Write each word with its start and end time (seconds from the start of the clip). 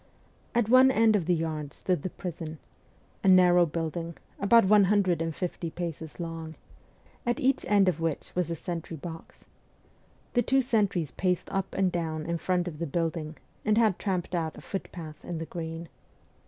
At 0.55 0.67
one 0.67 0.89
end 0.89 1.15
of 1.15 1.27
the 1.27 1.35
yard 1.35 1.73
stood 1.73 2.01
the 2.01 2.09
prison 2.09 2.57
a 3.23 3.27
narrow 3.27 3.67
building, 3.67 4.17
about 4.39 4.65
one 4.65 4.85
hundred 4.85 5.21
and 5.21 5.35
fifty 5.35 5.69
paces 5.69 6.19
long 6.19 6.55
at 7.23 7.39
each 7.39 7.63
end 7.69 7.87
of 7.87 7.99
which 7.99 8.31
was 8.33 8.49
a 8.49 8.55
sentry 8.55 8.97
box. 8.97 9.45
The 10.33 10.41
two 10.41 10.63
sentries 10.63 11.11
paced 11.11 11.51
up 11.51 11.75
and 11.75 11.91
down 11.91 12.25
in 12.25 12.39
front 12.39 12.67
of 12.67 12.79
the 12.79 12.87
building, 12.87 13.37
and 13.63 13.77
had 13.77 13.99
tramped 13.99 14.33
out 14.33 14.57
a 14.57 14.61
footpath 14.61 15.23
in 15.23 15.37
the 15.37 15.45
green. 15.45 15.87